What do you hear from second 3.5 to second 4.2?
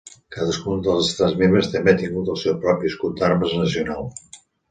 nacional.